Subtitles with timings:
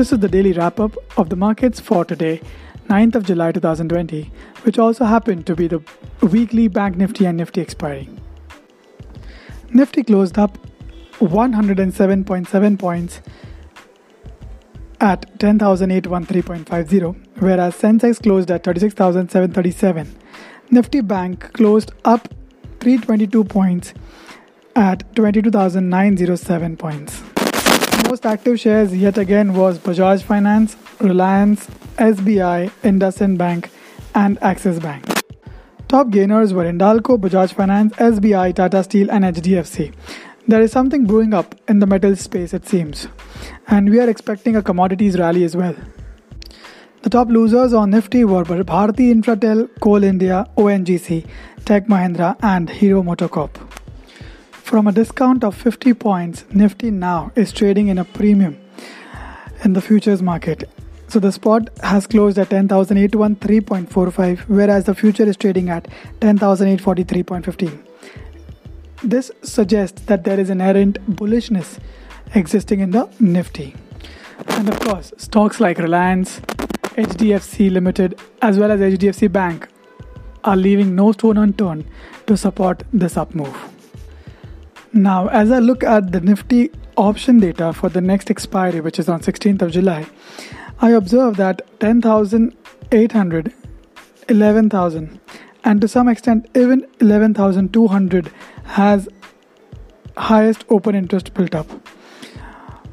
[0.00, 2.40] This is the daily wrap up of the markets for today,
[2.88, 5.82] 9th of July 2020, which also happened to be the
[6.22, 8.08] weekly Bank Nifty and Nifty expiry.
[9.68, 10.56] Nifty closed up
[11.18, 13.20] 107.7 points
[15.02, 20.16] at 10,813.50, whereas Sensex closed at 36,737.
[20.70, 22.26] Nifty Bank closed up
[22.80, 23.92] 322 points
[24.74, 27.22] at 22,907 points.
[28.08, 33.70] Most active shares yet again was Bajaj Finance, Reliance, SBI, IndusInd Bank,
[34.14, 35.04] and Axis Bank.
[35.88, 39.92] Top gainers were Hindalco, Bajaj Finance, SBI, Tata Steel, and HDFC.
[40.48, 43.08] There is something brewing up in the metal space, it seems,
[43.68, 45.74] and we are expecting a commodities rally as well.
[47.02, 51.26] The top losers on Nifty were Bharti Infratel, Coal India, ONGC,
[51.64, 53.69] Tech Mahindra, and Hero MotoCorp.
[54.70, 58.56] From a discount of 50 points, Nifty now is trading in a premium
[59.64, 60.70] in the futures market.
[61.08, 65.88] So the spot has closed at 10,813.45, whereas the future is trading at
[66.20, 67.80] 10,843.15.
[69.02, 71.80] This suggests that there is inherent bullishness
[72.36, 73.74] existing in the Nifty.
[74.50, 76.38] And of course, stocks like Reliance,
[76.94, 79.66] HDFC Limited, as well as HDFC Bank
[80.44, 81.86] are leaving no stone unturned
[82.28, 83.69] to support this up move.
[84.92, 89.08] Now, as I look at the Nifty option data for the next expiry, which is
[89.08, 90.06] on 16th of July,
[90.80, 93.54] I observe that 10,800,
[94.28, 95.20] 11,000,
[95.62, 98.32] and to some extent even 11,200
[98.64, 99.08] has
[100.16, 101.68] highest open interest built up.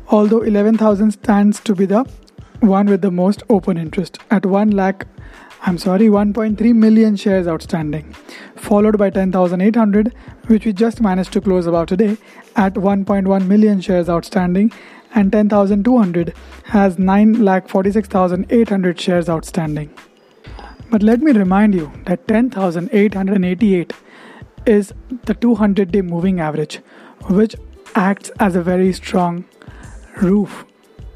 [0.10, 2.06] Although 11,000 stands to be the
[2.60, 5.08] one with the most open interest at 1 lakh
[5.62, 8.14] I'm sorry, 1.3 million shares outstanding,
[8.56, 10.14] followed by 10,800,
[10.48, 12.18] which we just managed to close about today
[12.56, 14.72] at 1.1 million shares outstanding,
[15.16, 16.34] and 10,200
[16.66, 19.90] has 9,46,800 shares outstanding.
[20.90, 23.94] But let me remind you that 10,888
[24.66, 24.94] is
[25.26, 26.80] the 200 day moving average,
[27.30, 27.56] which
[27.96, 29.44] acts as a very strong
[30.22, 30.66] roof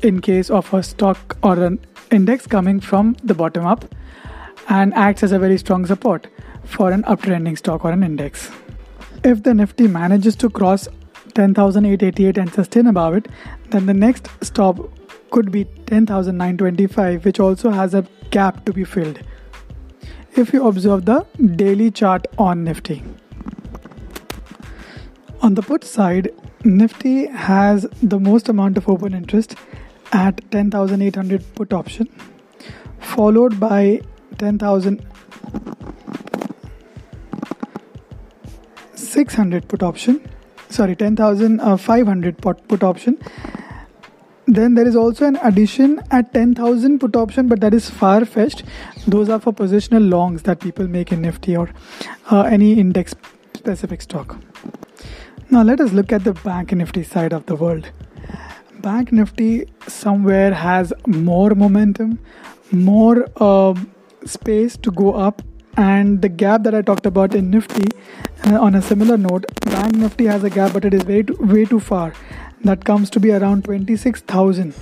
[0.01, 1.79] in case of a stock or an
[2.11, 3.85] index coming from the bottom up
[4.79, 6.27] and acts as a very strong support
[6.63, 8.49] for an uptrending stock or an index.
[9.23, 10.87] If the Nifty manages to cross
[11.33, 13.27] 10,888 and sustain above it,
[13.69, 14.79] then the next stop
[15.29, 19.19] could be 10,925, which also has a gap to be filled.
[20.35, 23.03] If you observe the daily chart on Nifty,
[25.41, 26.29] on the put side,
[26.63, 29.55] Nifty has the most amount of open interest
[30.13, 32.07] at 10,800 put option,
[32.99, 34.01] followed by
[34.37, 35.05] 10,000
[38.95, 40.21] 600 put option.
[40.69, 43.17] Sorry 10,500 uh, put option.
[44.47, 48.63] Then there is also an addition at 10,000 put option but that is far fetched
[49.07, 51.69] those are for positional longs that people make in nifty or
[52.31, 53.15] uh, any index
[53.53, 54.37] specific stock.
[55.49, 57.91] Now let us look at the bank nifty side of the world.
[58.79, 62.19] Bank nifty somewhere has more momentum
[62.71, 63.73] more uh,
[64.25, 65.41] space to go up
[65.77, 67.87] and the gap that I talked about in Nifty
[68.45, 71.37] uh, on a similar note Bank Nifty has a gap but it is way too,
[71.39, 72.13] way too far.
[72.63, 74.73] That comes to be around 26,000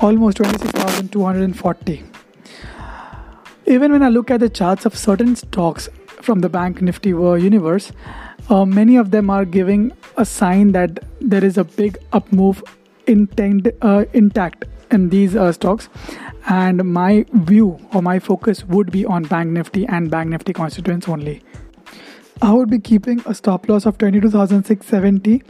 [0.00, 2.04] almost 26,240
[3.66, 7.92] even when I look at the charts of certain stocks from the Bank Nifty universe
[8.48, 12.62] uh, many of them are giving a sign that there is a big up move
[13.10, 15.88] intent, uh, intact in these uh, stocks
[16.48, 21.08] and my view or my focus would be on bank nifty and bank nifty constituents
[21.08, 21.42] only
[22.42, 25.42] i would be keeping a stop loss of 22670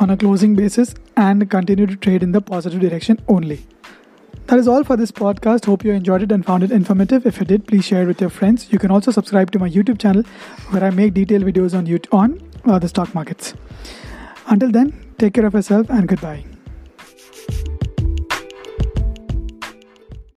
[0.00, 3.60] on a closing basis and continue to trade in the positive direction only
[4.48, 5.66] that is all for this podcast.
[5.66, 7.26] Hope you enjoyed it and found it informative.
[7.26, 8.72] If you did, please share it with your friends.
[8.72, 10.22] You can also subscribe to my YouTube channel
[10.70, 13.52] where I make detailed videos on YouTube, on uh, the stock markets.
[14.46, 16.57] Until then, take care of yourself and goodbye.